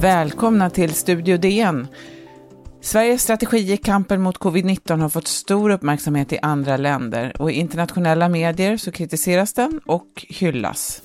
Välkomna 0.00 0.70
till 0.70 0.94
Studio 0.94 1.36
DN. 1.36 1.86
Sveriges 2.80 3.22
strategi 3.22 3.72
i 3.72 3.76
kampen 3.76 4.22
mot 4.22 4.38
covid-19 4.38 5.00
har 5.00 5.08
fått 5.08 5.26
stor 5.26 5.70
uppmärksamhet 5.70 6.32
i 6.32 6.38
andra 6.42 6.76
länder 6.76 7.42
och 7.42 7.50
i 7.50 7.54
internationella 7.54 8.28
medier 8.28 8.76
så 8.76 8.92
kritiseras 8.92 9.52
den 9.52 9.80
och 9.86 10.26
hyllas. 10.28 11.02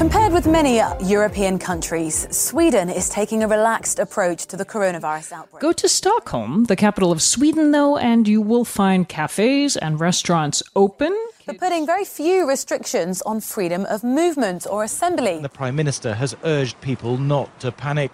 Compared 0.00 0.32
with 0.32 0.46
many 0.46 0.80
European 1.16 1.58
countries, 1.58 2.26
Sweden 2.30 2.88
is 2.88 3.10
taking 3.10 3.42
a 3.42 3.46
relaxed 3.46 3.98
approach 3.98 4.46
to 4.46 4.56
the 4.56 4.64
coronavirus 4.64 5.32
outbreak. 5.32 5.60
Go 5.60 5.72
to 5.72 5.88
Stockholm, 5.88 6.64
the 6.64 6.76
capital 6.76 7.12
of 7.12 7.20
Sweden, 7.20 7.72
though, 7.72 7.98
and 7.98 8.26
you 8.26 8.40
will 8.40 8.64
find 8.64 9.06
cafes 9.08 9.76
and 9.76 10.00
restaurants 10.00 10.62
open 10.74 11.12
but 11.46 11.58
putting 11.58 11.86
very 11.86 12.06
few 12.06 12.48
restrictions 12.48 13.22
on 13.26 13.40
freedom 13.40 13.84
of 13.94 14.02
movement 14.02 14.66
or 14.70 14.84
assembly. 14.84 15.38
The 15.42 15.48
Prime 15.48 15.76
Minister 15.76 16.14
has 16.14 16.34
urged 16.44 16.80
people 16.80 17.18
not 17.18 17.60
to 17.60 17.70
panic. 17.70 18.10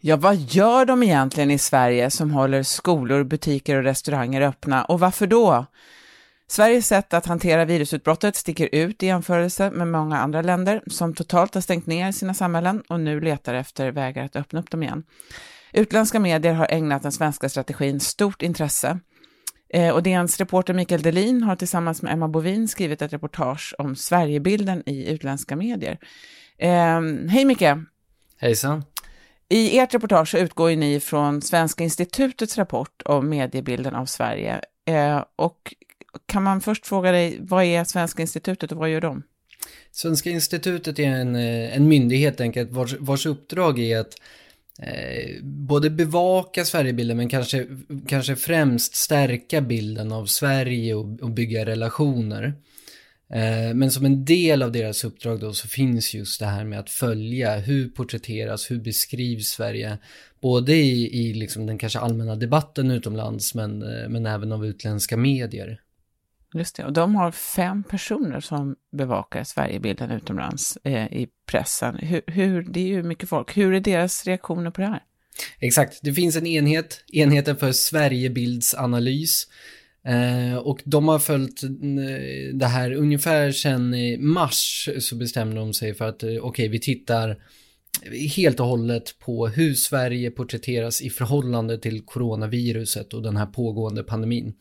Ja, 0.00 0.16
vad 0.16 0.36
gör 0.36 0.84
de 0.84 1.02
egentligen 1.02 1.50
i 1.50 1.58
Sverige 1.58 2.10
som 2.10 2.30
håller 2.30 2.62
skolor, 2.62 3.24
butiker 3.24 3.76
och 3.76 3.82
restauranger 3.82 4.40
öppna 4.40 4.84
och 4.84 5.00
varför 5.00 5.26
då? 5.26 5.66
Sveriges 6.52 6.86
sätt 6.86 7.14
att 7.14 7.26
hantera 7.26 7.64
virusutbrottet 7.64 8.36
sticker 8.36 8.68
ut 8.72 9.02
i 9.02 9.06
jämförelse 9.06 9.70
med 9.70 9.88
många 9.88 10.18
andra 10.18 10.42
länder 10.42 10.82
som 10.86 11.14
totalt 11.14 11.54
har 11.54 11.60
stängt 11.60 11.86
ner 11.86 12.12
sina 12.12 12.34
samhällen 12.34 12.82
och 12.88 13.00
nu 13.00 13.20
letar 13.20 13.54
efter 13.54 13.92
vägar 13.92 14.24
att 14.24 14.36
öppna 14.36 14.60
upp 14.60 14.70
dem 14.70 14.82
igen. 14.82 15.04
Utländska 15.72 16.20
medier 16.20 16.52
har 16.52 16.66
ägnat 16.70 17.02
den 17.02 17.12
svenska 17.12 17.48
strategin 17.48 18.00
stort 18.00 18.42
intresse. 18.42 18.98
Eh, 19.68 19.94
och 19.94 20.02
DNs 20.02 20.38
reporter 20.38 20.74
Mikael 20.74 21.02
Delin 21.02 21.42
har 21.42 21.56
tillsammans 21.56 22.02
med 22.02 22.12
Emma 22.12 22.28
Bovin 22.28 22.68
skrivit 22.68 23.02
ett 23.02 23.12
reportage 23.12 23.74
om 23.78 23.96
Sverigebilden 23.96 24.82
i 24.86 25.10
utländska 25.10 25.56
medier. 25.56 25.98
Eh, 26.58 27.00
hej 27.28 27.44
Micke! 27.44 27.76
Hejsan! 28.38 28.84
I 29.48 29.78
ert 29.78 29.94
reportage 29.94 30.34
utgår 30.34 30.70
ju 30.70 30.76
ni 30.76 31.00
från 31.00 31.42
Svenska 31.42 31.84
institutets 31.84 32.58
rapport 32.58 33.02
om 33.04 33.28
mediebilden 33.28 33.94
av 33.94 34.06
Sverige. 34.06 34.60
Eh, 34.86 35.24
och 35.36 35.74
kan 36.26 36.42
man 36.42 36.60
först 36.60 36.86
fråga 36.86 37.12
dig, 37.12 37.38
vad 37.40 37.64
är 37.64 37.84
Svenska 37.84 38.22
institutet 38.22 38.72
och 38.72 38.78
vad 38.78 38.90
gör 38.90 39.00
de? 39.00 39.22
Svenska 39.90 40.30
institutet 40.30 40.98
är 40.98 41.08
en, 41.08 41.36
eh, 41.36 41.76
en 41.76 41.88
myndighet 41.88 42.40
enkelt 42.40 42.72
vars, 42.72 42.94
vars 42.98 43.26
uppdrag 43.26 43.78
är 43.78 43.98
att 43.98 44.14
eh, 44.78 45.42
både 45.42 45.90
bevaka 45.90 46.64
Sverigebilden 46.64 47.16
men 47.16 47.28
kanske, 47.28 47.66
kanske 48.06 48.36
främst 48.36 48.94
stärka 48.94 49.60
bilden 49.60 50.12
av 50.12 50.26
Sverige 50.26 50.94
och, 50.94 51.20
och 51.20 51.30
bygga 51.30 51.66
relationer. 51.66 52.54
Eh, 53.32 53.74
men 53.74 53.90
som 53.90 54.06
en 54.06 54.24
del 54.24 54.62
av 54.62 54.72
deras 54.72 55.04
uppdrag 55.04 55.40
då 55.40 55.52
så 55.52 55.68
finns 55.68 56.14
just 56.14 56.40
det 56.40 56.46
här 56.46 56.64
med 56.64 56.78
att 56.78 56.90
följa 56.90 57.56
hur 57.56 57.88
porträtteras, 57.88 58.70
hur 58.70 58.80
beskrivs 58.80 59.46
Sverige, 59.46 59.98
både 60.40 60.74
i, 60.74 61.28
i 61.28 61.34
liksom 61.34 61.66
den 61.66 61.78
kanske 61.78 61.98
allmänna 61.98 62.36
debatten 62.36 62.90
utomlands 62.90 63.54
men, 63.54 63.82
eh, 63.82 64.08
men 64.08 64.26
även 64.26 64.52
av 64.52 64.66
utländska 64.66 65.16
medier. 65.16 65.80
Just 66.54 66.76
det, 66.76 66.84
och 66.84 66.92
de 66.92 67.14
har 67.14 67.32
fem 67.32 67.82
personer 67.82 68.40
som 68.40 68.76
bevakar 68.96 69.44
Sverigebilden 69.44 70.10
utomlands 70.10 70.78
eh, 70.84 71.04
i 71.06 71.28
pressen. 71.46 71.96
Hur, 71.96 72.22
hur, 72.26 72.62
det 72.62 72.80
är 72.80 72.86
ju 72.86 73.02
mycket 73.02 73.28
folk. 73.28 73.56
Hur 73.56 73.74
är 73.74 73.80
deras 73.80 74.26
reaktioner 74.26 74.70
på 74.70 74.80
det 74.80 74.86
här? 74.86 75.02
Exakt, 75.58 75.98
det 76.02 76.12
finns 76.12 76.36
en 76.36 76.46
enhet, 76.46 77.04
enheten 77.12 77.56
för 77.56 77.72
Sverigebildsanalys. 77.72 79.46
Eh, 80.04 80.56
och 80.56 80.82
de 80.84 81.08
har 81.08 81.18
följt 81.18 81.62
mm, 81.62 81.98
eh, 81.98 82.54
det 82.54 82.66
här 82.66 82.92
ungefär 82.92 83.52
sedan 83.52 83.94
i 83.94 84.16
mars 84.18 84.88
så 84.98 85.16
bestämde 85.16 85.56
de 85.56 85.74
sig 85.74 85.94
för 85.94 86.08
att 86.08 86.22
eh, 86.22 86.28
okej, 86.28 86.40
okay, 86.40 86.68
vi 86.68 86.80
tittar 86.80 87.38
helt 88.36 88.60
och 88.60 88.66
hållet 88.66 89.18
på 89.18 89.48
hur 89.48 89.74
Sverige 89.74 90.30
porträtteras 90.30 91.02
i 91.02 91.10
förhållande 91.10 91.78
till 91.78 92.02
coronaviruset 92.02 93.14
och 93.14 93.22
den 93.22 93.36
här 93.36 93.46
pågående 93.46 94.02
pandemin. 94.02 94.54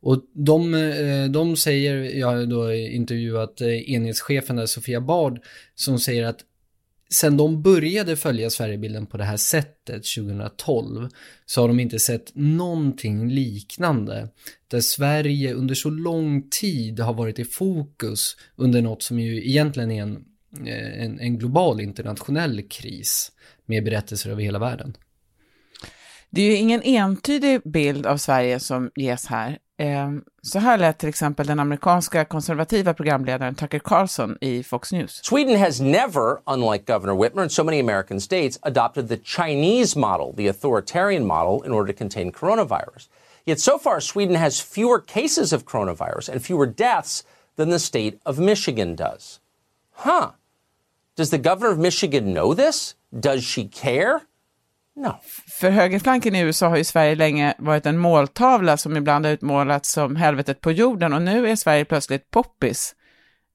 Och 0.00 0.24
de, 0.32 0.74
eh, 0.74 1.24
de 1.24 1.56
säger, 1.56 2.18
jag 2.18 2.26
har 2.26 2.46
då 2.46 2.72
intervjuat 2.74 3.60
eh, 3.60 3.90
enhetschefen 3.90 4.56
där, 4.56 4.66
Sofia 4.66 5.00
Bard, 5.00 5.40
som 5.74 5.98
säger 5.98 6.24
att 6.24 6.40
sen 7.14 7.36
de 7.36 7.62
började 7.62 8.16
följa 8.16 8.50
Sverigebilden 8.50 9.06
på 9.06 9.16
det 9.16 9.24
här 9.24 9.36
sättet 9.36 10.04
2012 10.16 11.08
så 11.46 11.60
har 11.60 11.68
de 11.68 11.80
inte 11.80 11.98
sett 11.98 12.30
någonting 12.34 13.28
liknande. 13.28 14.28
Där 14.68 14.80
Sverige 14.80 15.54
under 15.54 15.74
så 15.74 15.90
lång 15.90 16.48
tid 16.50 17.00
har 17.00 17.14
varit 17.14 17.38
i 17.38 17.44
fokus 17.44 18.36
under 18.56 18.82
något 18.82 19.02
som 19.02 19.20
ju 19.20 19.48
egentligen 19.48 19.90
är 19.90 20.02
en, 20.02 20.24
en, 20.66 21.20
en 21.20 21.38
global 21.38 21.80
internationell 21.80 22.62
kris 22.62 23.32
med 23.66 23.84
berättelser 23.84 24.30
över 24.30 24.42
hela 24.42 24.58
världen. 24.58 24.96
Det 26.30 26.42
är 26.42 26.46
ju 26.46 26.56
ingen 26.56 26.82
entydig 26.82 27.60
bild 27.64 28.06
av 28.06 28.16
Sverige 28.16 28.60
som 28.60 28.90
ges 28.94 29.26
här. 29.26 29.58
Ehm, 29.78 30.22
så 30.42 30.58
här 30.58 30.78
lät 30.78 30.98
till 30.98 31.08
exempel 31.08 31.46
den 31.46 31.60
amerikanska 31.60 32.24
konservativa 32.24 32.94
programledaren 32.94 33.54
Tucker 33.54 33.78
Carlson 33.78 34.38
i 34.40 34.62
Fox 34.62 34.92
News. 34.92 35.24
Sweden 35.24 35.60
has 35.60 35.80
never, 35.80 36.38
unlike 36.46 36.92
Governor 36.92 37.22
Whitmer 37.22 37.42
and 37.42 37.52
so 37.52 37.64
many 37.64 37.80
American 37.80 38.20
states, 38.20 38.58
adopted 38.62 39.08
the 39.08 39.16
Chinese 39.16 39.98
model, 39.98 40.34
the 40.36 40.48
authoritarian 40.48 41.26
model, 41.26 41.66
in 41.66 41.72
order 41.72 41.92
to 41.92 41.98
contain 41.98 42.32
coronavirus. 42.32 43.08
Yet 43.46 43.60
so 43.60 43.78
far, 43.78 44.00
Sweden 44.00 44.36
has 44.36 44.60
fewer 44.60 45.00
cases 45.00 45.52
of 45.52 45.64
coronavirus 45.64 46.28
and 46.28 46.42
fewer 46.42 46.66
deaths 46.66 47.24
than 47.56 47.70
the 47.70 47.78
state 47.78 48.18
of 48.24 48.38
Michigan 48.38 48.96
does. 48.96 49.40
Huh. 49.92 50.30
Does 51.16 51.30
the 51.30 51.38
governor 51.38 51.72
of 51.72 51.78
Michigan 51.78 52.34
know 52.34 52.56
this? 52.56 52.94
Does 53.22 53.44
she 53.44 53.68
care? 53.72 54.20
No. 54.96 55.20
För 55.60 55.70
högerflanken 55.70 56.34
i 56.34 56.40
USA 56.40 56.68
har 56.68 56.76
ju 56.76 56.84
Sverige 56.84 57.14
länge 57.14 57.54
varit 57.58 57.86
en 57.86 57.98
måltavla 57.98 58.76
som 58.76 58.96
ibland 58.96 59.26
har 59.26 59.32
utmålats 59.32 59.92
som 59.92 60.16
helvetet 60.16 60.60
på 60.60 60.72
jorden 60.72 61.12
och 61.12 61.22
nu 61.22 61.48
är 61.48 61.56
Sverige 61.56 61.84
plötsligt 61.84 62.30
poppis. 62.30 62.94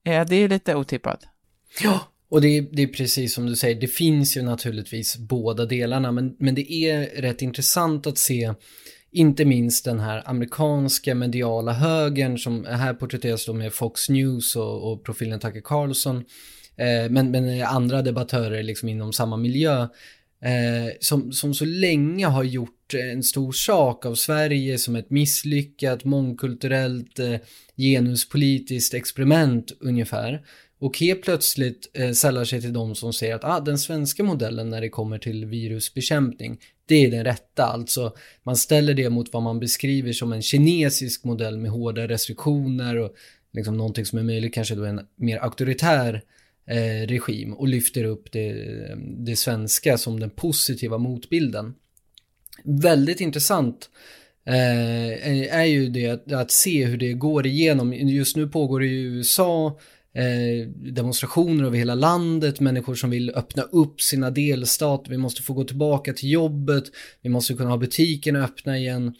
Eh, 0.06 0.25
det 0.25 0.36
är 0.36 0.40
ju 0.40 0.47
lite 0.47 0.75
otippat. 0.75 1.20
Ja, 1.81 2.00
och 2.30 2.42
det 2.42 2.58
är, 2.58 2.62
det 2.72 2.84
är 2.84 2.88
precis 2.88 3.34
som 3.34 3.46
du 3.46 3.56
säger, 3.56 3.81
det 3.81 3.88
finns 3.88 4.38
ju 4.38 4.41
naturligtvis 4.41 5.18
båda 5.18 5.66
delarna, 5.66 6.12
men, 6.12 6.36
men 6.40 6.56
det 6.56 6.74
är 6.74 7.22
rätt 7.22 7.41
intressant 7.41 8.08
att 8.08 8.18
se 8.18 8.53
inte 9.12 9.46
minst 9.46 9.86
den 9.86 10.00
här 10.00 10.24
amerikanska 10.26 11.16
mediala 11.16 11.74
högern 11.74 12.38
som 12.38 12.66
här 12.66 12.94
porträtteras 12.94 13.46
då 13.46 13.53
med 13.53 13.74
Fox 13.74 14.09
News 14.09 14.56
och, 14.56 14.91
och 14.91 15.03
profilen 15.03 15.40
Tucker 15.40 15.62
Carlson, 15.62 16.18
eh, 16.18 16.24
Eh, 16.79 17.09
men, 17.09 17.31
men 17.31 17.62
andra 17.62 18.01
debattörer 18.01 18.63
liksom 18.63 18.90
inom 18.90 19.13
samma 19.13 19.38
miljö 19.38 19.88
eh, 20.41 20.94
som, 21.00 21.31
som 21.31 21.53
så 21.53 21.66
länge 21.66 22.25
har 22.25 22.44
gjort 22.44 22.94
en 22.94 23.23
stor 23.23 23.51
sak 23.51 24.06
av 24.06 24.16
Sverige 24.16 24.78
som 24.78 24.95
ett 24.95 25.09
misslyckat 25.09 26.06
mångkulturellt 26.06 27.19
eh, 27.19 27.35
genuspolitiskt 27.78 28.94
experiment 28.94 29.72
ungefär. 29.79 30.41
Och 30.79 31.00
helt 31.00 31.22
plötsligt 31.22 31.91
eh, 31.94 32.12
sällar 32.12 32.45
sig 32.45 32.62
till 32.62 32.73
de 32.73 32.96
som 32.96 33.13
säger 33.13 33.35
att 33.35 33.44
ah, 33.44 33.59
den 33.59 33.78
svenska 33.78 34.23
modellen 34.23 34.69
när 34.69 34.81
det 34.81 34.90
kommer 34.90 35.17
till 35.17 35.46
virusbekämpning, 35.46 36.59
det 36.85 37.06
är 37.06 37.11
den 37.11 37.23
rätta. 37.23 37.66
Alltså 37.66 38.13
man 38.44 38.56
ställer 38.56 38.94
det 38.94 39.09
mot 39.09 39.34
vad 39.34 39.44
man 39.44 39.59
beskriver 39.59 40.13
som 40.13 40.34
en 40.34 40.41
kinesisk 40.41 41.23
modell 41.23 41.57
med 41.57 41.72
hårda 41.72 42.07
restriktioner 42.07 42.96
och 42.96 43.16
liksom 43.53 43.78
någonting 43.78 44.06
som 44.06 44.19
är 44.19 44.23
möjligt 44.23 44.53
kanske 44.53 44.75
då 44.75 44.85
en 44.85 45.01
mer 45.16 45.38
auktoritär 45.38 46.22
eh, 46.69 47.07
regim 47.07 47.53
och 47.53 47.67
lyfter 47.67 48.03
upp 48.03 48.32
det, 48.32 48.53
det 49.17 49.35
svenska 49.35 49.97
som 49.97 50.20
den 50.20 50.29
positiva 50.29 50.97
motbilden. 50.97 51.73
Väldigt 52.64 53.22
intressant 53.22 53.90
eh, 54.46 55.55
är 55.55 55.66
ju 55.66 55.90
det 55.90 56.08
att, 56.08 56.32
att, 56.32 56.52
se 56.52 56.85
hur 56.85 56.97
det 56.97 57.14
går 57.14 57.46
igenom. 57.47 57.94
Just 57.94 58.35
nu 58.35 58.47
pågår 58.47 58.79
det 58.79 58.88
i 58.88 59.02
USA 59.02 59.79
eh, 60.14 60.67
demonstrationer 60.70 61.66
över 61.66 61.78
hela 61.78 61.96
landet, 61.96 62.59
människor 62.59 62.96
som 62.96 63.09
vill 63.09 63.29
öppna 63.35 63.64
upp 63.64 64.02
sina 64.02 64.29
delstater, 64.32 65.11
vi 65.11 65.17
måste 65.17 65.41
få 65.41 65.53
gå 65.53 65.64
tillbaka 65.64 66.14
till 66.14 66.32
jobbet, 66.32 66.84
vi 67.22 67.29
måste 67.29 67.53
kunna 67.53 67.70
ha 67.70 67.78
butikerna 67.78 68.44
öppna 68.44 68.78
igen. 68.78 69.14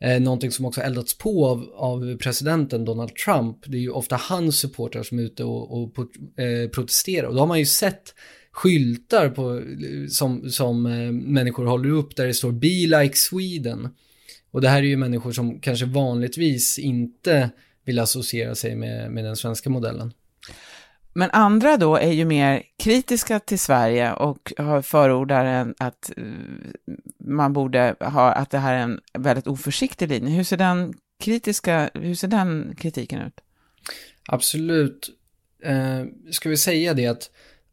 Eh, 0.00 0.20
någonting 0.20 0.50
som 0.50 0.64
också 0.64 0.80
eldats 0.80 1.18
på 1.18 1.46
av, 1.46 1.70
av, 1.74 2.16
presidenten 2.16 2.84
Donald 2.84 3.14
Trump. 3.14 3.56
Det 3.66 3.76
är 3.76 3.80
ju 3.80 3.90
ofta 3.90 4.16
hans 4.16 4.56
supportrar 4.56 5.02
som 5.02 5.18
är 5.18 5.22
ute 5.22 5.44
och, 5.44 5.82
och 5.82 5.98
eh, 6.42 6.68
protesterar. 6.68 7.26
Och 7.26 7.34
då 7.34 7.40
har 7.40 7.46
man 7.46 7.58
ju 7.58 7.66
sett 7.66 8.14
skyltar 8.52 9.28
på, 9.28 9.62
som, 10.08 10.50
som 10.50 10.86
eh, 10.86 11.12
människor 11.12 11.64
håller 11.64 11.90
upp 11.90 12.16
där 12.16 12.26
det 12.26 12.34
står 12.34 12.52
Be 12.52 13.02
like 13.02 13.16
Sweden. 13.16 13.88
Och 14.50 14.60
det 14.60 14.68
här 14.68 14.78
är 14.78 14.86
ju 14.86 14.96
människor 14.96 15.32
som 15.32 15.60
kanske 15.60 15.86
vanligtvis 15.86 16.78
inte 16.78 17.50
vill 17.84 17.98
associera 17.98 18.54
sig 18.54 18.76
med, 18.76 19.12
med 19.12 19.24
den 19.24 19.36
svenska 19.36 19.70
modellen. 19.70 20.12
Men 21.12 21.30
andra 21.30 21.76
då 21.76 21.96
är 21.96 22.12
ju 22.12 22.24
mer 22.24 22.62
kritiska 22.78 23.40
till 23.40 23.58
Sverige 23.58 24.12
och 24.12 24.52
förordar 24.82 25.44
en, 25.44 25.74
att 25.78 26.10
eh, 26.16 26.24
man 27.18 27.52
borde 27.52 27.96
ha, 28.00 28.32
att 28.32 28.50
det 28.50 28.58
här 28.58 28.74
är 28.74 28.78
en 28.78 29.00
väldigt 29.18 29.46
oförsiktig 29.46 30.08
linje. 30.08 30.36
Hur 30.36 30.44
ser 30.44 30.56
den 30.56 30.94
kritiska, 31.20 31.90
hur 31.94 32.14
ser 32.14 32.28
den 32.28 32.74
kritiken 32.78 33.20
ut? 33.20 33.40
Absolut. 34.28 35.10
Eh, 35.62 36.04
ska 36.30 36.48
vi 36.48 36.56
säga 36.56 36.94
det 36.94 37.06
att 37.06 37.30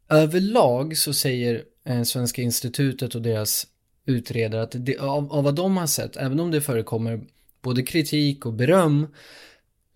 överlag 0.08 0.96
så 0.96 1.14
säger 1.14 1.62
eh, 1.84 2.02
Svenska 2.02 2.42
institutet 2.42 3.14
och 3.14 3.22
deras 3.22 3.66
utredare 4.06 4.62
att 4.62 4.72
det, 4.74 4.98
av, 4.98 5.32
av 5.32 5.44
vad 5.44 5.54
de 5.54 5.76
har 5.76 5.86
sett, 5.86 6.16
även 6.16 6.40
om 6.40 6.50
det 6.50 6.60
förekommer 6.60 7.20
både 7.60 7.82
kritik 7.82 8.46
och 8.46 8.52
beröm, 8.52 9.06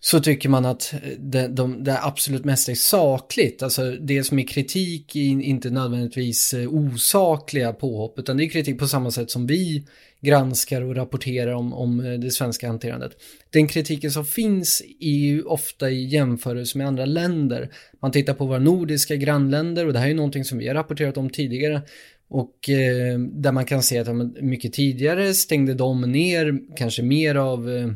så 0.05 0.19
tycker 0.19 0.49
man 0.49 0.65
att 0.65 0.93
det, 1.17 1.47
de, 1.47 1.83
det 1.83 1.99
absolut 2.01 2.45
mesta 2.45 2.71
är 2.71 2.75
sakligt. 2.75 3.63
Alltså 3.63 3.91
det 3.91 4.23
som 4.23 4.39
är 4.39 4.47
kritik 4.47 5.15
är 5.15 5.21
inte 5.21 5.69
nödvändigtvis 5.69 6.53
eh, 6.53 6.73
osakliga 6.73 7.73
påhopp, 7.73 8.19
utan 8.19 8.37
det 8.37 8.43
är 8.43 8.49
kritik 8.49 8.79
på 8.79 8.87
samma 8.87 9.11
sätt 9.11 9.31
som 9.31 9.47
vi 9.47 9.85
granskar 10.21 10.81
och 10.81 10.95
rapporterar 10.95 11.53
om, 11.53 11.73
om 11.73 11.99
eh, 11.99 12.19
det 12.19 12.31
svenska 12.31 12.67
hanterandet. 12.67 13.11
Den 13.49 13.67
kritiken 13.67 14.11
som 14.11 14.25
finns 14.25 14.81
är 14.99 15.09
ju 15.09 15.43
ofta 15.43 15.89
i 15.89 16.05
jämförelse 16.05 16.77
med 16.77 16.87
andra 16.87 17.05
länder. 17.05 17.69
Man 18.01 18.11
tittar 18.11 18.33
på 18.33 18.45
våra 18.45 18.59
nordiska 18.59 19.15
grannländer 19.15 19.85
och 19.85 19.93
det 19.93 19.99
här 19.99 20.05
är 20.05 20.09
ju 20.09 20.15
någonting 20.15 20.45
som 20.45 20.57
vi 20.57 20.67
har 20.67 20.75
rapporterat 20.75 21.17
om 21.17 21.29
tidigare. 21.29 21.81
Och 22.29 22.69
eh, 22.69 23.19
där 23.19 23.51
man 23.51 23.65
kan 23.65 23.83
se 23.83 23.99
att 23.99 24.41
mycket 24.41 24.73
tidigare 24.73 25.33
stängde 25.33 25.73
de 25.73 26.01
ner 26.01 26.59
kanske 26.77 27.03
mer 27.03 27.35
av 27.35 27.69
eh, 27.69 27.87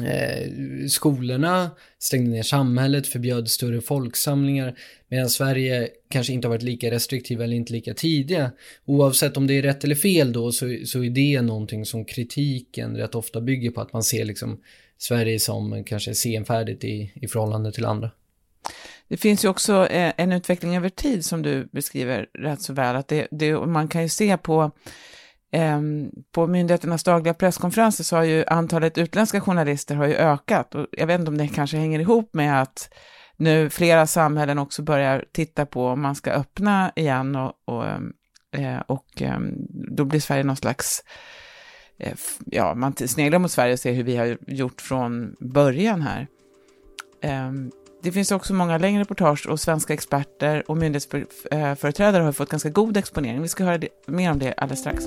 eh, 0.00 0.50
skolorna, 0.88 1.70
stängde 1.98 2.30
ner 2.30 2.42
samhället, 2.42 3.06
förbjöd 3.06 3.48
större 3.48 3.80
folksamlingar, 3.80 4.78
medan 5.08 5.30
Sverige 5.30 5.88
kanske 6.08 6.32
inte 6.32 6.48
har 6.48 6.54
varit 6.54 6.62
lika 6.62 6.90
restriktiva 6.90 7.44
eller 7.44 7.56
inte 7.56 7.72
lika 7.72 7.94
tidiga. 7.94 8.52
Oavsett 8.84 9.36
om 9.36 9.46
det 9.46 9.58
är 9.58 9.62
rätt 9.62 9.84
eller 9.84 9.94
fel 9.94 10.32
då 10.32 10.52
så, 10.52 10.78
så 10.86 11.04
är 11.04 11.10
det 11.10 11.42
någonting 11.42 11.86
som 11.86 12.04
kritiken 12.04 12.96
rätt 12.96 13.14
ofta 13.14 13.40
bygger 13.40 13.70
på, 13.70 13.80
att 13.80 13.92
man 13.92 14.02
ser 14.02 14.24
liksom 14.24 14.60
Sverige 14.98 15.38
som 15.38 15.84
kanske 15.84 16.14
senfärdigt 16.14 16.84
i, 16.84 17.12
i 17.14 17.28
förhållande 17.28 17.72
till 17.72 17.84
andra. 17.84 18.10
Det 19.08 19.16
finns 19.16 19.44
ju 19.44 19.48
också 19.48 19.86
eh, 19.86 20.12
en 20.16 20.32
utveckling 20.32 20.76
över 20.76 20.88
tid 20.88 21.24
som 21.24 21.42
du 21.42 21.68
beskriver 21.72 22.26
rätt 22.38 22.62
så 22.62 22.72
väl, 22.72 22.96
att 22.96 23.08
det, 23.08 23.28
det 23.30 23.66
man 23.66 23.88
kan 23.88 24.02
ju 24.02 24.08
se 24.08 24.36
på 24.36 24.70
Ehm, 25.54 26.10
på 26.32 26.46
myndigheternas 26.46 27.04
dagliga 27.04 27.34
presskonferenser 27.34 28.04
så 28.04 28.16
har 28.16 28.22
ju 28.22 28.44
antalet 28.46 28.98
utländska 28.98 29.40
journalister 29.40 29.94
har 29.94 30.06
ju 30.06 30.14
ökat 30.14 30.74
och 30.74 30.86
jag 30.92 31.06
vet 31.06 31.20
inte 31.20 31.30
om 31.30 31.38
det 31.38 31.48
kanske 31.48 31.76
hänger 31.76 32.00
ihop 32.00 32.34
med 32.34 32.62
att 32.62 32.94
nu 33.36 33.70
flera 33.70 34.06
samhällen 34.06 34.58
också 34.58 34.82
börjar 34.82 35.24
titta 35.32 35.66
på 35.66 35.86
om 35.86 36.00
man 36.00 36.14
ska 36.14 36.30
öppna 36.30 36.92
igen 36.96 37.36
och, 37.36 37.52
och, 37.64 37.86
ehm, 37.86 38.12
eh, 38.56 38.80
och 38.86 39.22
ehm, 39.22 39.54
då 39.68 40.04
blir 40.04 40.20
Sverige 40.20 40.44
någon 40.44 40.56
slags, 40.56 41.04
eh, 41.98 42.14
ja, 42.46 42.74
man 42.74 42.96
sneglar 42.96 43.38
mot 43.38 43.50
Sverige 43.50 43.72
och 43.72 43.78
ser 43.78 43.92
hur 43.92 44.04
vi 44.04 44.16
har 44.16 44.38
gjort 44.46 44.80
från 44.80 45.36
början 45.40 46.02
här. 46.02 46.26
Det 48.02 48.12
finns 48.12 48.32
också 48.32 48.54
många 48.54 48.78
längre 48.78 49.00
reportage 49.00 49.46
och 49.48 49.60
svenska 49.60 49.94
experter 49.94 50.70
och 50.70 50.76
myndighetsföreträdare 50.76 52.22
eh, 52.22 52.24
har 52.24 52.32
fått 52.32 52.50
ganska 52.50 52.68
god 52.68 52.96
exponering. 52.96 53.42
Vi 53.42 53.48
ska 53.48 53.64
höra 53.64 53.80
mer 54.06 54.30
om 54.30 54.38
det 54.38 54.54
alldeles 54.56 54.80
strax. 54.80 55.04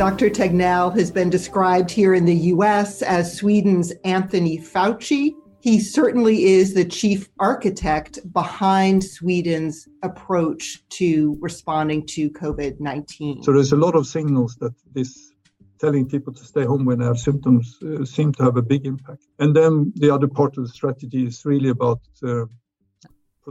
Dr. 0.00 0.30
Tegnell 0.30 0.96
has 0.96 1.10
been 1.10 1.28
described 1.28 1.90
here 1.90 2.14
in 2.14 2.24
the 2.24 2.34
US 2.54 3.02
as 3.02 3.36
Sweden's 3.36 3.92
Anthony 4.02 4.56
Fauci. 4.58 5.34
He 5.60 5.78
certainly 5.78 6.44
is 6.44 6.72
the 6.72 6.86
chief 6.86 7.28
architect 7.38 8.18
behind 8.32 9.04
Sweden's 9.04 9.86
approach 10.02 10.78
to 11.00 11.36
responding 11.42 12.06
to 12.06 12.30
COVID 12.30 12.80
19. 12.80 13.42
So 13.42 13.52
there's 13.52 13.72
a 13.72 13.76
lot 13.76 13.94
of 13.94 14.06
signals 14.06 14.56
that 14.60 14.72
this 14.94 15.34
telling 15.78 16.08
people 16.08 16.32
to 16.32 16.44
stay 16.46 16.64
home 16.64 16.86
when 16.86 17.00
they 17.00 17.04
have 17.04 17.18
symptoms 17.18 17.76
uh, 17.82 18.02
seem 18.06 18.32
to 18.32 18.42
have 18.42 18.56
a 18.56 18.62
big 18.62 18.86
impact. 18.86 19.26
And 19.38 19.54
then 19.54 19.92
the 19.96 20.08
other 20.08 20.28
part 20.28 20.56
of 20.56 20.64
the 20.64 20.70
strategy 20.70 21.26
is 21.26 21.44
really 21.44 21.68
about 21.68 22.00
uh, 22.22 22.46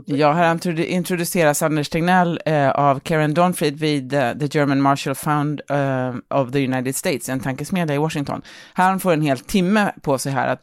Ja, 0.06 0.32
här 0.32 0.80
introduceras 0.80 1.62
Anders 1.62 1.88
Tegnell 1.88 2.40
eh, 2.46 2.70
av 2.70 3.00
Karen 3.00 3.34
Donfried 3.34 3.78
vid 3.78 4.14
uh, 4.14 4.32
The 4.38 4.58
German 4.58 4.80
Marshall 4.80 5.14
Fund 5.14 5.60
uh, 5.70 6.40
of 6.40 6.52
the 6.52 6.64
United 6.64 6.96
States, 6.96 7.28
en 7.28 7.40
tankesmedja 7.40 7.94
i 7.94 7.98
Washington. 7.98 8.42
Han 8.72 9.00
får 9.00 9.12
en 9.12 9.22
hel 9.22 9.38
timme 9.38 9.92
på 10.02 10.18
sig 10.18 10.32
här 10.32 10.48
att 10.48 10.62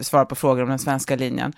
svara 0.00 0.24
på 0.24 0.34
frågor 0.34 0.62
om 0.62 0.68
den 0.68 0.78
svenska 0.78 1.16
linjen. 1.16 1.52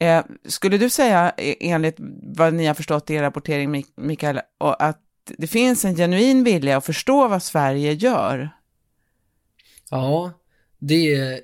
Eh, 0.00 0.24
skulle 0.44 0.78
du 0.78 0.90
säga, 0.90 1.32
e, 1.36 1.56
enligt 1.60 1.96
vad 2.36 2.54
ni 2.54 2.66
har 2.66 2.74
förstått 2.74 3.10
i 3.10 3.14
er 3.14 3.22
rapportering, 3.22 3.84
Mikael, 3.96 4.40
att 4.58 5.00
det 5.38 5.46
finns 5.46 5.84
en 5.84 5.96
genuin 5.96 6.44
vilja 6.44 6.76
att 6.76 6.86
förstå 6.86 7.28
vad 7.28 7.42
Sverige 7.42 7.92
gör? 7.92 8.50
Ja, 9.90 10.32
det 10.80 11.14
är 11.14 11.40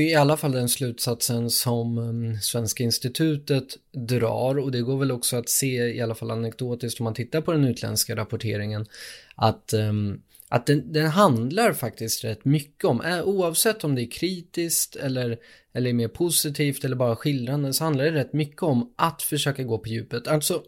i 0.00 0.14
alla 0.14 0.36
fall 0.36 0.52
den 0.52 0.68
slutsatsen 0.68 1.50
som 1.50 1.98
um, 1.98 2.38
Svenska 2.40 2.84
institutet 2.84 3.76
drar 3.92 4.58
och 4.58 4.72
det 4.72 4.80
går 4.80 4.98
väl 4.98 5.12
också 5.12 5.36
att 5.36 5.48
se 5.48 5.66
i 5.66 6.00
alla 6.00 6.14
fall 6.14 6.30
anekdotiskt 6.30 7.00
om 7.00 7.04
man 7.04 7.14
tittar 7.14 7.40
på 7.40 7.52
den 7.52 7.64
utländska 7.64 8.16
rapporteringen 8.16 8.86
att, 9.34 9.74
um, 9.74 10.22
att 10.48 10.66
den, 10.66 10.92
den, 10.92 11.06
handlar 11.06 11.72
faktiskt 11.72 12.24
rätt 12.24 12.44
mycket 12.44 12.84
om, 12.84 13.22
oavsett 13.24 13.84
om 13.84 13.94
det 13.94 14.02
är 14.02 14.10
kritiskt 14.10 14.96
eller, 14.96 15.38
eller 15.72 15.92
mer 15.92 16.08
positivt 16.08 16.84
eller 16.84 16.96
bara 16.96 17.16
skildrande 17.16 17.72
så 17.72 17.84
handlar 17.84 18.04
det 18.04 18.12
rätt 18.12 18.32
mycket 18.32 18.62
om 18.62 18.92
att 18.96 19.22
försöka 19.22 19.62
gå 19.62 19.78
på 19.78 19.88
djupet. 19.88 20.28
Alltså, 20.28 20.62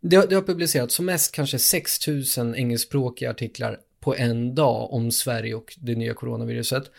det, 0.00 0.30
det 0.30 0.34
har 0.34 0.42
publicerats 0.42 0.94
som 0.94 1.06
mest 1.06 1.32
kanske 1.32 1.58
6000 1.58 2.54
engelskspråkiga 2.54 3.30
artiklar 3.30 3.80
på 4.00 4.14
en 4.16 4.54
dag 4.54 4.92
om 4.92 5.10
Sverige 5.10 5.54
och 5.54 5.74
det 5.78 5.94
nya 5.94 6.14
coronaviruset 6.14 6.90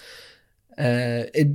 eh, 0.79 1.47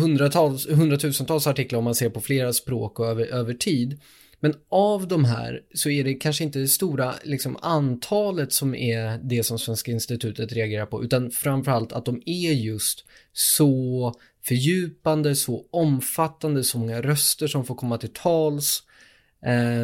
hundratals, 0.00 0.68
hundratusentals 0.68 1.46
artiklar 1.46 1.78
om 1.78 1.84
man 1.84 1.94
ser 1.94 2.10
på 2.10 2.20
flera 2.20 2.52
språk 2.52 3.00
och 3.00 3.06
över, 3.06 3.26
över 3.26 3.54
tid. 3.54 4.00
Men 4.40 4.54
av 4.68 5.08
de 5.08 5.24
här 5.24 5.60
så 5.74 5.90
är 5.90 6.04
det 6.04 6.14
kanske 6.14 6.44
inte 6.44 6.58
det 6.58 6.68
stora 6.68 7.14
liksom, 7.24 7.56
antalet 7.62 8.52
som 8.52 8.74
är 8.74 9.18
det 9.22 9.42
som 9.42 9.58
Svenska 9.58 9.92
institutet 9.92 10.52
reagerar 10.52 10.86
på, 10.86 11.04
utan 11.04 11.30
framförallt 11.30 11.92
att 11.92 12.04
de 12.04 12.22
är 12.26 12.52
just 12.52 13.04
så 13.32 14.14
fördjupande, 14.44 15.36
så 15.36 15.64
omfattande, 15.70 16.64
så 16.64 16.78
många 16.78 17.02
röster 17.02 17.46
som 17.46 17.64
får 17.64 17.74
komma 17.74 17.98
till 17.98 18.12
tals. 18.12 18.82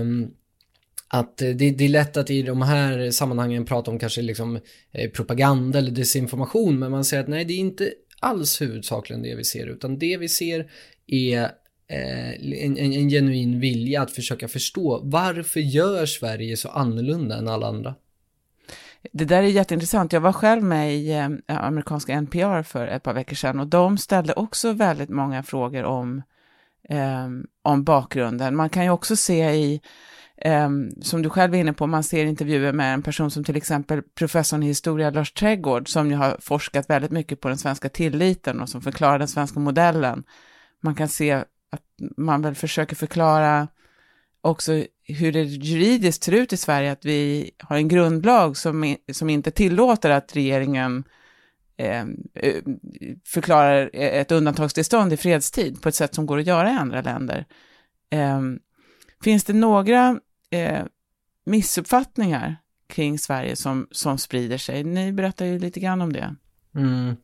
Um, 0.01 0.31
att 1.09 1.37
det, 1.37 1.53
det, 1.53 1.85
är 1.85 1.89
lätt 1.89 2.17
att 2.17 2.31
i 2.31 2.43
de 2.43 2.63
här 2.63 3.11
sammanhangen 3.11 3.65
prata 3.65 3.91
om 3.91 3.99
kanske 3.99 4.23
liksom 4.23 4.61
eh, 4.93 5.11
propaganda 5.11 5.79
eller 5.79 5.91
desinformation, 5.91 6.79
men 6.79 6.91
man 6.91 7.05
säger 7.05 7.23
att 7.23 7.29
nej, 7.29 7.45
det 7.45 7.53
är 7.53 7.59
inte 7.59 7.93
alls 8.21 8.61
huvudsakligen 8.61 9.23
det 9.23 9.35
vi 9.35 9.45
ser, 9.45 9.67
utan 9.67 9.99
det 9.99 10.17
vi 10.17 10.29
ser 10.29 10.71
är 11.07 11.43
eh, 11.89 12.31
en, 12.65 12.79
en, 12.79 12.93
en, 12.93 13.09
genuin 13.09 13.61
vilja 13.61 14.03
att 14.03 14.11
försöka 14.11 14.49
förstå 14.49 15.01
varför 15.05 15.61
gör 15.61 16.07
Sverige 16.07 16.57
så 16.57 16.69
annorlunda 16.69 17.37
än 17.37 17.49
alla 17.49 17.67
andra? 17.67 17.95
Det 19.13 19.25
där 19.25 19.43
är 19.43 19.47
jätteintressant. 19.47 20.13
Jag 20.13 20.21
var 20.21 20.33
själv 20.33 20.63
med 20.63 20.95
i 20.95 21.13
eh, 21.13 21.31
amerikanska 21.47 22.13
NPR 22.13 22.63
för 22.63 22.87
ett 22.87 23.03
par 23.03 23.15
veckor 23.15 23.37
sedan 23.37 23.61
och 23.61 23.67
de 23.67 23.99
ställde 23.99 24.33
också 24.33 24.73
väldigt 24.73 25.09
många 25.09 25.43
frågor 25.43 25.85
om, 25.85 26.23
eh, 26.89 27.29
om 27.63 27.85
bakgrunden. 27.85 28.57
Man 28.57 28.71
kan 28.71 28.85
ju 28.85 28.91
också 28.91 29.17
se 29.17 29.51
i 29.51 29.81
Um, 30.45 30.91
som 31.03 31.23
du 31.23 31.31
själv 31.31 31.55
är 31.55 31.59
inne 31.59 31.73
på, 31.73 31.87
man 31.87 32.05
ser 32.05 32.25
intervjuer 32.25 32.73
med 32.73 32.95
en 32.95 33.03
person 33.03 33.31
som 33.31 33.45
till 33.45 33.57
exempel 33.57 34.03
professorn 34.03 34.63
i 34.63 34.67
historia 34.67 35.11
Lars 35.11 35.33
Trädgård, 35.33 35.89
som 35.89 36.11
ju 36.11 36.17
har 36.17 36.37
forskat 36.41 36.91
väldigt 36.91 37.11
mycket 37.11 37.41
på 37.41 37.49
den 37.49 37.59
svenska 37.59 37.89
tilliten 37.89 38.61
och 38.61 38.69
som 38.69 38.83
förklarar 38.83 39.19
den 39.19 39.29
svenska 39.29 39.61
modellen. 39.61 40.25
Man 40.81 40.95
kan 40.95 41.09
se 41.09 41.33
att 41.33 41.83
man 42.17 42.43
väl 42.43 42.55
försöker 42.55 42.97
förklara 42.97 43.69
också 44.41 44.85
hur 45.05 45.33
det 45.33 45.43
juridiskt 45.43 46.25
ser 46.25 46.33
ut 46.33 46.53
i 46.53 46.57
Sverige, 46.57 46.93
att 46.93 47.05
vi 47.05 47.51
har 47.59 47.77
en 47.77 47.89
grundlag 47.89 48.57
som, 48.57 48.97
som 49.13 49.31
inte 49.31 49.51
tillåter 49.51 50.11
att 50.11 50.37
regeringen 50.37 51.05
eh, 51.77 52.05
förklarar 53.27 53.91
ett 53.93 54.33
undantagstillstånd 54.33 55.13
i 55.13 55.17
fredstid 55.17 55.83
på 55.83 55.89
ett 55.89 55.95
sätt 55.95 56.15
som 56.15 56.27
går 56.27 56.39
att 56.39 56.47
göra 56.47 56.71
i 56.71 56.75
andra 56.75 57.03
länder. 57.03 57.47
Eh, 58.11 58.41
finns 59.25 59.45
det 59.45 59.53
några 59.53 60.21
eh, 60.51 60.85
missuppfattningar 61.47 62.57
kring 62.87 63.19
Sverige 63.19 63.57
som, 63.57 63.89
som 63.91 64.19
sprider 64.19 64.59
sig. 64.59 64.85
Ni 64.85 65.13
berättar 65.13 65.47
ju 65.47 65.59
lite 65.59 65.81
grann 65.81 66.01
om 66.01 66.13
det. 66.13 66.35
Mm. 66.75 67.17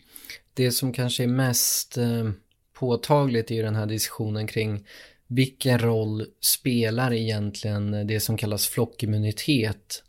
Det 0.54 0.70
som 0.70 0.92
kanske 0.92 1.22
är 1.22 1.28
mest 1.28 1.99
eh, 1.99 2.30
påtagligt 2.72 3.50
ju 3.50 3.62
den 3.62 3.75
här 3.75 3.87
diskussionen 3.87 4.46
kring 4.46 4.87
vilken 5.26 5.78
roll 5.78 6.26
spelar 6.40 7.12
egentligen 7.12 8.06
det 8.06 8.20
som 8.20 8.37
kallas 8.37 8.66
flockimmunitet 8.66 10.02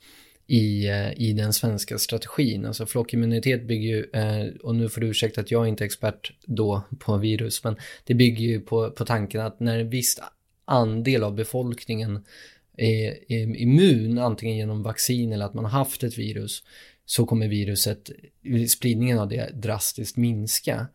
i, 0.47 0.87
eh, 0.87 1.13
i 1.13 1.33
den 1.33 1.53
svenska 1.53 1.97
strategin. 1.97 2.65
Alltså 2.65 2.85
flockimmunitet 2.85 3.67
bygger 3.67 3.89
ju, 3.89 4.05
eh, 4.13 4.53
och 4.63 4.75
nu 4.75 4.89
får 4.89 5.01
du 5.01 5.07
ursäkta 5.07 5.41
att 5.41 5.51
jag 5.51 5.67
inte 5.67 5.83
är 5.83 5.85
expert 5.85 6.31
då 6.45 6.83
på 6.99 7.17
virus, 7.17 7.63
men 7.63 7.75
det 8.03 8.13
bygger 8.13 8.45
ju 8.45 8.59
på, 8.59 8.91
på 8.91 9.05
tanken 9.05 9.41
att 9.41 9.59
när 9.59 9.79
ett 9.79 9.87
visst 9.87 10.21
andel 10.65 11.23
av 11.23 11.35
befolkningen 11.35 12.25
är, 12.77 13.31
är 13.31 13.55
immun, 13.55 14.17
antingen 14.17 14.57
genom 14.57 14.83
vaccin 14.83 15.33
eller 15.33 15.45
att 15.45 15.53
man 15.53 15.65
har 15.65 15.71
haft 15.71 16.03
ett 16.03 16.17
virus, 16.17 16.63
så 17.05 17.25
kommer 17.25 17.47
viruset, 17.47 18.09
spridningen 18.69 19.19
av 19.19 19.29
det 19.29 19.49
drastiskt 19.53 20.17
minska. 20.17 20.87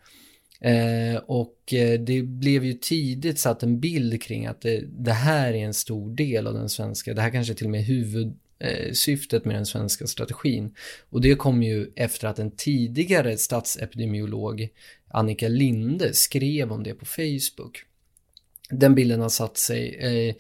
Eh, 0.61 1.17
och 1.27 1.75
eh, 1.75 2.01
det 2.01 2.23
blev 2.23 2.65
ju 2.65 2.73
tidigt 2.73 3.39
satt 3.39 3.63
en 3.63 3.81
bild 3.81 4.23
kring 4.23 4.47
att 4.47 4.61
det, 4.61 4.85
det, 4.89 5.13
här 5.13 5.53
är 5.53 5.65
en 5.65 5.75
stor 5.75 6.11
del 6.11 6.47
av 6.47 6.55
den 6.55 6.69
svenska, 6.69 7.15
det 7.15 7.23
här 7.23 7.31
kanske 7.31 7.55
till 7.55 7.67
och 7.67 7.71
med 7.71 7.81
är 7.81 7.85
huvudsyftet 7.85 9.43
eh, 9.43 9.47
med 9.47 9.57
den 9.57 9.67
svenska 9.67 10.07
strategin. 10.07 10.75
Och 11.11 11.21
det 11.21 11.35
kom 11.35 11.63
ju 11.63 11.93
efter 11.97 12.29
att 12.29 12.39
en 12.39 12.51
tidigare 12.51 13.37
statsepidemiolog, 13.37 14.69
Annika 15.09 15.49
Linde, 15.49 16.15
skrev 16.15 16.73
om 16.73 16.83
det 16.83 16.95
på 16.95 17.07
Facebook. 17.07 17.85
Den 18.71 18.95
bilden 18.95 19.21
har 19.21 19.29
satt 19.29 19.57
sig 19.57 19.95
eh, 19.95 20.35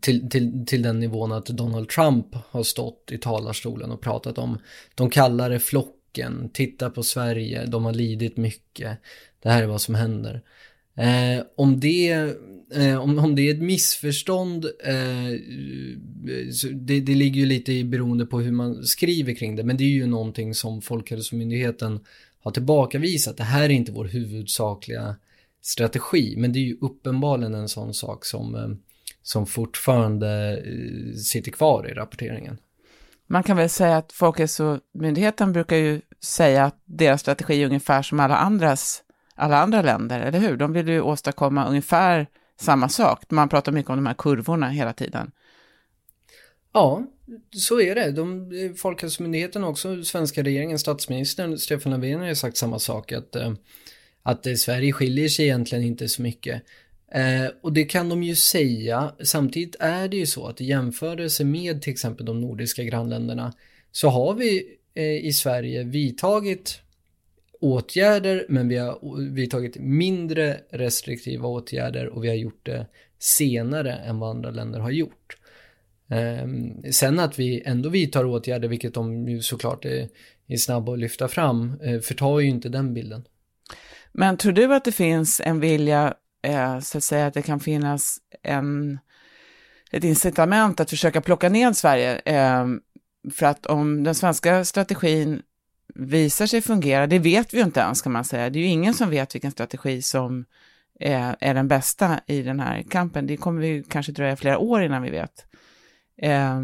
till, 0.00 0.30
till, 0.30 0.66
till 0.66 0.82
den 0.82 1.00
nivån 1.00 1.32
att 1.32 1.46
Donald 1.46 1.88
Trump 1.88 2.26
har 2.50 2.62
stått 2.62 3.10
i 3.12 3.18
talarstolen 3.18 3.90
och 3.90 4.00
pratat 4.00 4.38
om 4.38 4.58
de 4.94 5.10
kallar 5.10 5.50
det 5.50 5.60
flocken, 5.60 6.50
titta 6.52 6.90
på 6.90 7.02
Sverige, 7.02 7.66
de 7.66 7.84
har 7.84 7.92
lidit 7.92 8.36
mycket, 8.36 8.98
det 9.42 9.48
här 9.48 9.62
är 9.62 9.66
vad 9.66 9.80
som 9.80 9.94
händer. 9.94 10.42
Eh, 10.96 11.44
om, 11.56 11.80
det, 11.80 12.12
eh, 12.74 12.96
om, 13.02 13.18
om 13.18 13.34
det 13.34 13.48
är 13.50 13.54
ett 13.54 13.62
missförstånd, 13.62 14.64
eh, 14.64 15.40
det, 16.72 17.00
det 17.00 17.14
ligger 17.14 17.40
ju 17.40 17.46
lite 17.46 17.72
i 17.72 17.84
beroende 17.84 18.26
på 18.26 18.40
hur 18.40 18.52
man 18.52 18.84
skriver 18.84 19.34
kring 19.34 19.56
det, 19.56 19.64
men 19.64 19.76
det 19.76 19.84
är 19.84 19.88
ju 19.88 20.06
någonting 20.06 20.54
som 20.54 20.82
Folkhälsomyndigheten 20.82 22.00
har 22.40 22.50
tillbakavisat. 22.50 23.36
Det 23.36 23.44
här 23.44 23.64
är 23.64 23.68
inte 23.68 23.92
vår 23.92 24.04
huvudsakliga 24.04 25.16
strategi, 25.66 26.34
men 26.38 26.52
det 26.52 26.58
är 26.58 26.64
ju 26.64 26.78
uppenbarligen 26.80 27.54
en 27.54 27.68
sån 27.68 27.94
sak 27.94 28.24
som 28.24 28.54
eh, 28.54 28.68
som 29.24 29.46
fortfarande 29.46 30.52
eh, 30.52 31.16
sitter 31.16 31.50
kvar 31.50 31.88
i 31.90 31.94
rapporteringen. 31.94 32.58
Man 33.26 33.42
kan 33.42 33.56
väl 33.56 33.68
säga 33.70 33.96
att 33.96 34.12
Folkhälsomyndigheten 34.12 35.52
brukar 35.52 35.76
ju 35.76 36.00
säga 36.20 36.64
att 36.64 36.82
deras 36.84 37.20
strategi 37.20 37.62
är 37.62 37.66
ungefär 37.66 38.02
som 38.02 38.20
alla 38.20 38.36
andras, 38.36 39.02
alla 39.34 39.58
andra 39.58 39.82
länder, 39.82 40.20
eller 40.20 40.38
hur? 40.38 40.56
De 40.56 40.72
vill 40.72 40.88
ju 40.88 41.00
åstadkomma 41.00 41.68
ungefär 41.68 42.26
samma 42.60 42.88
sak. 42.88 43.30
Man 43.30 43.48
pratar 43.48 43.72
mycket 43.72 43.90
om 43.90 43.96
de 43.96 44.06
här 44.06 44.14
kurvorna 44.14 44.68
hela 44.68 44.92
tiden. 44.92 45.30
Ja, 46.72 47.06
så 47.50 47.80
är 47.80 47.94
det. 47.94 48.10
De, 48.10 48.50
Folkhälsomyndigheten 48.76 49.64
och 49.64 49.70
också 49.70 50.04
svenska 50.04 50.42
regeringen, 50.42 50.78
statsministern 50.78 51.58
Stefan 51.58 51.92
Löfven 51.92 52.20
har 52.20 52.26
ju 52.26 52.34
sagt 52.34 52.56
samma 52.56 52.78
sak, 52.78 53.12
att, 53.12 53.36
eh, 54.24 54.30
att 54.30 54.58
Sverige 54.58 54.92
skiljer 54.92 55.28
sig 55.28 55.44
egentligen 55.44 55.84
inte 55.84 56.08
så 56.08 56.22
mycket. 56.22 56.62
Eh, 57.14 57.46
och 57.60 57.72
det 57.72 57.84
kan 57.84 58.08
de 58.08 58.22
ju 58.22 58.34
säga. 58.34 59.14
Samtidigt 59.24 59.76
är 59.80 60.08
det 60.08 60.16
ju 60.16 60.26
så 60.26 60.46
att 60.46 60.60
i 60.60 60.64
jämförelse 60.64 61.44
med 61.44 61.82
till 61.82 61.92
exempel 61.92 62.26
de 62.26 62.40
nordiska 62.40 62.84
grannländerna 62.84 63.52
så 63.92 64.08
har 64.08 64.34
vi 64.34 64.76
eh, 64.94 65.26
i 65.26 65.32
Sverige 65.32 65.84
vidtagit 65.84 66.80
åtgärder 67.60 68.46
men 68.48 68.68
vi 68.68 68.76
har 68.76 69.18
vidtagit 69.30 69.76
mindre 69.78 70.60
restriktiva 70.70 71.48
åtgärder 71.48 72.06
och 72.06 72.24
vi 72.24 72.28
har 72.28 72.34
gjort 72.34 72.66
det 72.66 72.86
senare 73.18 73.92
än 73.92 74.18
vad 74.18 74.30
andra 74.30 74.50
länder 74.50 74.80
har 74.80 74.90
gjort. 74.90 75.36
Eh, 76.08 76.48
sen 76.90 77.18
att 77.18 77.38
vi 77.38 77.62
ändå 77.66 77.88
vidtar 77.88 78.24
åtgärder, 78.24 78.68
vilket 78.68 78.94
de 78.94 79.28
ju 79.28 79.42
såklart 79.42 79.84
är, 79.84 80.08
är 80.46 80.56
snabba 80.56 80.92
att 80.92 80.98
lyfta 80.98 81.28
fram, 81.28 81.80
eh, 81.82 82.00
förtar 82.00 82.40
ju 82.40 82.48
inte 82.48 82.68
den 82.68 82.94
bilden. 82.94 83.24
Men 84.14 84.36
tror 84.36 84.52
du 84.52 84.74
att 84.74 84.84
det 84.84 84.92
finns 84.92 85.40
en 85.44 85.60
vilja 85.60 86.14
eh, 86.42 86.80
så 86.80 86.98
att 86.98 87.04
säga 87.04 87.26
att 87.26 87.34
det 87.34 87.42
kan 87.42 87.60
finnas 87.60 88.18
en, 88.42 88.98
ett 89.90 90.04
incitament 90.04 90.80
att 90.80 90.90
försöka 90.90 91.20
plocka 91.20 91.48
ner 91.48 91.72
Sverige. 91.72 92.18
Eh, 92.24 92.66
för 93.32 93.46
att 93.46 93.66
om 93.66 94.04
den 94.04 94.14
svenska 94.14 94.64
strategin 94.64 95.42
visar 95.94 96.46
sig 96.46 96.62
fungera, 96.62 97.06
det 97.06 97.18
vet 97.18 97.54
vi 97.54 97.58
ju 97.58 97.64
inte 97.64 97.80
ens 97.80 98.02
kan 98.02 98.12
man 98.12 98.24
säga. 98.24 98.50
Det 98.50 98.58
är 98.58 98.60
ju 98.60 98.66
ingen 98.66 98.94
som 98.94 99.10
vet 99.10 99.34
vilken 99.34 99.52
strategi 99.52 100.02
som 100.02 100.44
är, 101.00 101.36
är 101.40 101.54
den 101.54 101.68
bästa 101.68 102.20
i 102.26 102.42
den 102.42 102.60
här 102.60 102.82
kampen. 102.82 103.26
Det 103.26 103.36
kommer 103.36 103.60
vi 103.60 103.84
kanske 103.88 104.12
dröja 104.12 104.36
flera 104.36 104.58
år 104.58 104.82
innan 104.82 105.02
vi 105.02 105.10
vet. 105.10 105.46
Eh, 106.18 106.60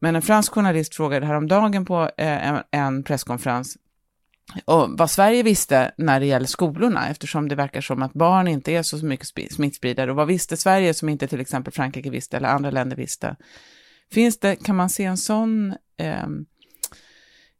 men 0.00 0.16
en 0.16 0.22
fransk 0.22 0.52
journalist 0.52 0.94
frågade 0.94 1.26
häromdagen 1.26 1.84
på 1.84 2.02
eh, 2.02 2.48
en, 2.48 2.62
en 2.70 3.02
presskonferens 3.02 3.76
och 4.64 4.98
vad 4.98 5.10
Sverige 5.10 5.42
visste 5.42 5.92
när 5.98 6.20
det 6.20 6.26
gäller 6.26 6.46
skolorna, 6.46 7.08
eftersom 7.08 7.48
det 7.48 7.54
verkar 7.54 7.80
som 7.80 8.02
att 8.02 8.12
barn 8.12 8.48
inte 8.48 8.72
är 8.72 8.82
så 8.82 9.06
mycket 9.06 9.28
smittspridare. 9.52 10.10
Och 10.10 10.16
vad 10.16 10.26
visste 10.26 10.56
Sverige 10.56 10.94
som 10.94 11.08
inte 11.08 11.28
till 11.28 11.40
exempel 11.40 11.72
Frankrike 11.72 12.10
visste 12.10 12.36
eller 12.36 12.48
andra 12.48 12.70
länder 12.70 12.96
visste? 12.96 13.36
Finns 14.12 14.38
det, 14.38 14.56
kan 14.56 14.76
man 14.76 14.90
se 14.90 15.04
en 15.04 15.16
sån, 15.16 15.74
eh, 15.96 16.26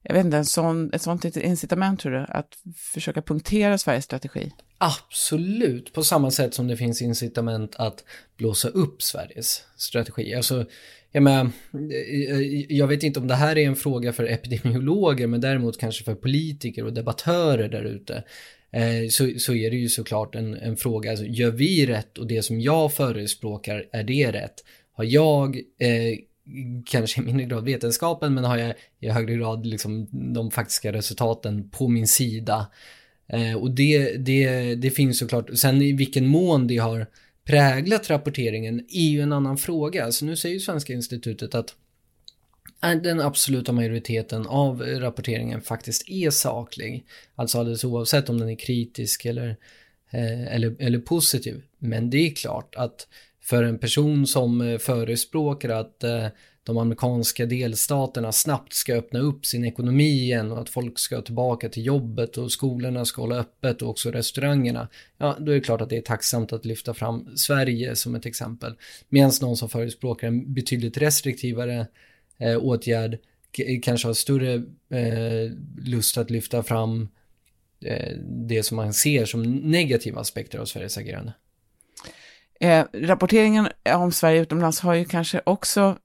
jag 0.02 0.14
vet 0.14 0.24
inte, 0.24 0.36
en 0.36 0.44
sån, 0.44 0.92
ett 0.92 1.02
sånt 1.02 1.36
incitament 1.36 2.00
tror 2.00 2.12
du, 2.12 2.26
att 2.28 2.58
försöka 2.76 3.22
punktera 3.22 3.78
Sveriges 3.78 4.04
strategi? 4.04 4.52
Absolut, 4.78 5.92
på 5.92 6.02
samma 6.02 6.30
sätt 6.30 6.54
som 6.54 6.68
det 6.68 6.76
finns 6.76 7.02
incitament 7.02 7.74
att 7.76 8.04
blåsa 8.36 8.68
upp 8.68 9.02
Sveriges 9.02 9.64
strategi. 9.76 10.34
Alltså, 10.34 10.66
jag, 11.12 11.22
menar, 11.22 11.50
eh, 11.72 12.40
jag 12.76 12.86
vet 12.86 13.02
inte 13.02 13.20
om 13.20 13.28
det 13.28 13.34
här 13.34 13.58
är 13.58 13.66
en 13.66 13.76
fråga 13.76 14.12
för 14.12 14.24
epidemiologer, 14.24 15.26
men 15.26 15.40
däremot 15.40 15.80
kanske 15.80 16.04
för 16.04 16.14
politiker 16.14 16.84
och 16.84 16.92
debattörer 16.92 17.68
där 17.68 17.84
ute. 17.84 18.24
Eh, 18.72 19.08
så, 19.10 19.32
så 19.38 19.54
är 19.54 19.70
det 19.70 19.76
ju 19.76 19.88
såklart 19.88 20.34
en, 20.34 20.54
en 20.54 20.76
fråga, 20.76 21.10
alltså, 21.10 21.26
gör 21.26 21.50
vi 21.50 21.86
rätt 21.86 22.18
och 22.18 22.26
det 22.26 22.42
som 22.42 22.60
jag 22.60 22.94
förespråkar, 22.94 23.84
är 23.92 24.04
det 24.04 24.32
rätt? 24.32 24.54
Har 24.92 25.04
jag 25.04 25.56
eh, 25.56 26.18
kanske 26.86 27.20
i 27.20 27.24
mindre 27.24 27.46
grad 27.46 27.64
vetenskapen, 27.64 28.34
men 28.34 28.44
har 28.44 28.56
jag 28.56 28.74
i 29.00 29.08
högre 29.08 29.34
grad 29.34 29.66
liksom 29.66 30.08
de 30.34 30.50
faktiska 30.50 30.92
resultaten 30.92 31.70
på 31.70 31.88
min 31.88 32.08
sida. 32.08 32.66
Eh, 33.26 33.54
och 33.54 33.70
det, 33.70 34.16
det, 34.16 34.74
det 34.74 34.90
finns 34.90 35.18
såklart, 35.18 35.58
sen 35.58 35.82
i 35.82 35.92
vilken 35.92 36.26
mån 36.26 36.66
det 36.66 36.76
har 36.76 37.06
präglat 37.44 38.10
rapporteringen 38.10 38.86
är 38.88 39.08
ju 39.08 39.20
en 39.20 39.32
annan 39.32 39.56
fråga. 39.56 40.12
Så 40.12 40.24
nu 40.24 40.36
säger 40.36 40.54
ju 40.54 40.60
Svenska 40.60 40.92
institutet 40.92 41.54
att 41.54 41.74
den 43.02 43.20
absoluta 43.20 43.72
majoriteten 43.72 44.46
av 44.46 44.82
rapporteringen 44.82 45.60
faktiskt 45.60 46.08
är 46.08 46.30
saklig. 46.30 47.04
Alltså 47.34 47.58
alldeles 47.58 47.84
oavsett 47.84 48.28
om 48.28 48.38
den 48.38 48.50
är 48.50 48.56
kritisk 48.56 49.24
eller, 49.24 49.48
eh, 50.10 50.54
eller, 50.54 50.76
eller 50.78 50.98
positiv. 50.98 51.62
Men 51.78 52.10
det 52.10 52.26
är 52.26 52.34
klart 52.34 52.74
att 52.74 53.08
för 53.42 53.62
en 53.62 53.78
person 53.78 54.26
som 54.26 54.60
eh, 54.60 54.78
förespråkar 54.78 55.68
att 55.68 56.04
eh, 56.04 56.26
de 56.64 56.78
amerikanska 56.78 57.46
delstaterna 57.46 58.32
snabbt 58.32 58.72
ska 58.72 58.94
öppna 58.94 59.18
upp 59.18 59.46
sin 59.46 59.64
ekonomi 59.64 60.08
igen 60.08 60.52
och 60.52 60.60
att 60.60 60.68
folk 60.68 60.98
ska 60.98 61.22
tillbaka 61.22 61.68
till 61.68 61.86
jobbet 61.86 62.36
och 62.36 62.52
skolorna 62.52 63.04
ska 63.04 63.22
hålla 63.22 63.36
öppet 63.36 63.82
och 63.82 63.90
också 63.90 64.10
restaurangerna. 64.10 64.88
Ja, 65.18 65.36
då 65.40 65.50
är 65.52 65.54
det 65.54 65.60
klart 65.60 65.80
att 65.80 65.90
det 65.90 65.96
är 65.96 66.02
tacksamt 66.02 66.52
att 66.52 66.64
lyfta 66.64 66.94
fram 66.94 67.36
Sverige 67.36 67.96
som 67.96 68.14
ett 68.14 68.26
exempel. 68.26 68.74
Medan 69.08 69.32
någon 69.40 69.56
som 69.56 69.68
förespråkar 69.68 70.28
en 70.28 70.54
betydligt 70.54 70.96
restriktivare 70.96 71.86
eh, 72.38 72.56
åtgärd 72.56 73.18
eh, 73.58 73.80
kanske 73.82 74.08
har 74.08 74.14
större 74.14 74.54
eh, 74.90 75.52
lust 75.84 76.18
att 76.18 76.30
lyfta 76.30 76.62
fram 76.62 77.08
eh, 77.84 78.16
det 78.22 78.62
som 78.62 78.76
man 78.76 78.92
ser 78.92 79.24
som 79.24 79.42
negativa 79.52 80.20
aspekter 80.20 80.58
av 80.58 80.64
Sveriges 80.64 80.98
agerande. 80.98 81.32
Eh, 82.62 82.84
rapporteringen 82.92 83.68
om 83.94 84.12
Sverige 84.12 84.40
utomlands 84.40 84.80
har 84.80 84.94
ju 84.94 85.04
kanske 85.04 85.40
också 85.46 85.98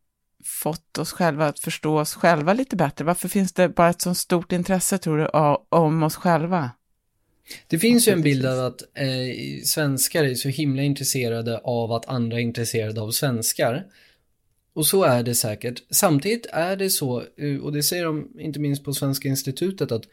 fått 0.44 0.98
oss 0.98 1.12
själva 1.12 1.48
att 1.48 1.60
förstå 1.60 2.00
oss 2.00 2.14
själva 2.14 2.54
lite 2.54 2.76
bättre? 2.76 3.06
Varför 3.06 3.28
finns 3.28 3.54
det 3.54 3.70
bara 3.70 3.90
ett 3.90 4.02
så 4.02 4.16
stort 4.16 4.52
intresse, 4.52 4.98
tror 4.98 5.18
du, 5.18 5.28
om 5.78 6.04
oss 6.04 6.16
själva? 6.16 6.72
Det 7.68 7.80
finns 7.80 8.08
ju 8.08 8.12
en 8.12 8.22
bild 8.22 8.46
av 8.46 8.66
att 8.66 8.82
eh, 8.82 9.64
svenskar 9.64 10.24
är 10.24 10.36
så 10.36 10.50
himla 10.50 10.82
intresserade 10.82 11.58
av 11.58 11.92
att 11.92 12.06
andra 12.06 12.38
är 12.38 12.42
intresserade 12.42 13.02
av 13.02 13.12
svenskar. 13.12 13.86
Och 14.74 14.86
så 14.86 15.04
är 15.04 15.24
det 15.24 15.36
säkert. 15.36 15.84
Samtidigt 15.90 16.46
är 16.54 16.76
det 16.76 16.90
så, 16.90 17.24
eh, 17.38 17.58
och 17.62 17.74
det 17.74 17.84
säger 17.84 18.06
de 18.06 18.40
inte 18.40 18.60
minst 18.60 18.84
på 18.84 18.94
Svenska 18.94 19.28
institutet, 19.28 19.92
att 19.92 20.04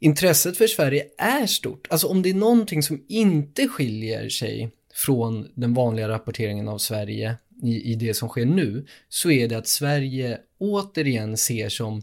intresset 0.00 0.56
för 0.58 0.66
Sverige 0.66 1.04
är 1.18 1.46
stort. 1.46 1.86
Alltså 1.90 2.06
om 2.06 2.22
det 2.22 2.30
är 2.30 2.34
någonting 2.34 2.82
som 2.82 3.04
inte 3.08 3.68
skiljer 3.68 4.28
sig 4.28 4.72
från 4.98 5.48
den 5.54 5.74
vanliga 5.74 6.08
rapporteringen 6.08 6.68
av 6.68 6.78
Sverige 6.78 7.36
i, 7.62 7.92
i 7.92 7.94
det 7.94 8.14
som 8.14 8.28
sker 8.28 8.46
nu, 8.46 8.86
så 9.08 9.30
är 9.30 9.48
det 9.48 9.58
att 9.58 9.68
Sverige 9.68 10.38
återigen 10.58 11.36
ser 11.36 11.68
som 11.68 12.02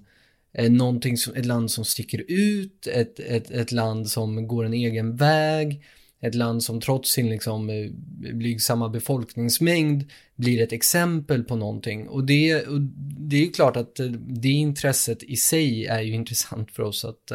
eh, 0.54 0.72
någonting 0.72 1.18
som, 1.18 1.36
ett 1.36 1.46
land 1.46 1.72
som 1.72 1.86
sticker 1.86 2.24
ut, 2.28 2.88
ett, 2.88 3.20
ett, 3.20 3.52
ett 3.52 3.72
land 3.72 4.10
som 4.10 4.48
går 4.48 4.66
en 4.66 4.74
egen 4.74 5.16
väg, 5.16 5.84
ett 6.22 6.36
land 6.36 6.64
som 6.64 6.82
trots 6.82 7.12
sin 7.12 7.30
liksom 7.30 7.70
eh, 7.70 7.90
blygsamma 8.34 8.90
befolkningsmängd 8.90 10.04
blir 10.36 10.62
ett 10.62 10.72
exempel 10.72 11.44
på 11.44 11.56
någonting. 11.56 12.08
Och 12.08 12.24
det, 12.24 12.68
och 12.68 12.82
det 13.20 13.36
är 13.36 13.46
ju 13.46 13.52
klart 13.52 13.78
att 13.78 14.00
eh, 14.00 14.08
det 14.28 14.50
intresset 14.50 15.24
i 15.24 15.36
sig 15.36 15.86
är 15.86 16.02
ju 16.02 16.14
intressant 16.22 16.72
för 16.72 16.84
oss 16.84 17.06
att, 17.06 17.32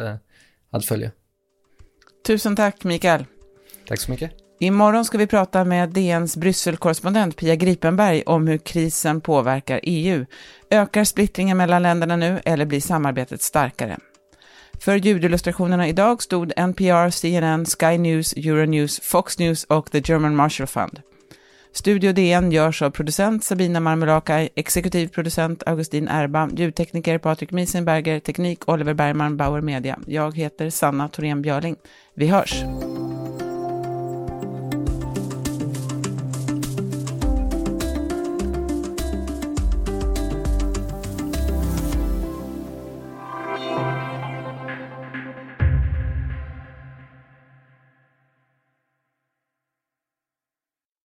att 0.69 0.85
följa. 0.85 1.11
Tusen 2.27 2.55
tack 2.55 2.83
Mikael. 2.83 3.25
Tack 3.87 3.99
så 3.99 4.11
mycket. 4.11 4.40
Imorgon 4.63 5.05
ska 5.05 5.17
vi 5.17 5.27
prata 5.27 5.63
med 5.63 5.89
DNs 5.89 6.37
Brysselkorrespondent 6.37 7.37
Pia 7.37 7.55
Gripenberg 7.55 8.23
om 8.25 8.47
hur 8.47 8.57
krisen 8.57 9.21
påverkar 9.21 9.79
EU. 9.83 10.25
Ökar 10.69 11.03
splittringen 11.03 11.57
mellan 11.57 11.83
länderna 11.83 12.15
nu 12.15 12.41
eller 12.45 12.65
blir 12.65 12.79
samarbetet 12.79 13.41
starkare? 13.41 13.97
För 14.79 14.95
ljudillustrationerna 14.95 15.87
idag 15.87 16.23
stod 16.23 16.53
NPR, 16.55 17.09
CNN, 17.09 17.65
Sky 17.65 17.97
News, 17.97 18.33
Euronews, 18.33 18.99
Fox 19.03 19.39
News 19.39 19.63
och 19.63 19.91
The 19.91 20.01
German 20.05 20.35
Marshall 20.35 20.67
Fund. 20.67 20.99
Studio 21.73 22.13
DN 22.13 22.51
görs 22.51 22.81
av 22.81 22.89
producent 22.89 23.43
Sabina 23.43 23.79
Marmelakai, 23.79 24.49
exekutiv 24.55 25.07
producent 25.07 25.63
Augustin 25.65 26.07
Erba, 26.07 26.49
ljudtekniker 26.55 27.17
Patrik 27.17 27.51
Miesenberger, 27.51 28.19
teknik 28.19 28.69
Oliver 28.69 28.93
Bergman, 28.93 29.37
Bauer 29.37 29.61
Media. 29.61 29.99
Jag 30.07 30.37
heter 30.37 30.69
Sanna 30.69 31.09
Thorén 31.09 31.41
Björling. 31.41 31.75
Vi 32.15 32.27
hörs! 32.27 32.63